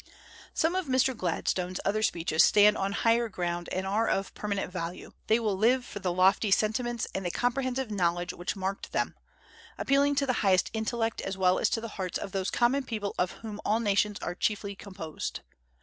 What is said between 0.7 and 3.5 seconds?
of Mr. Gladstone's other speeches stand on higher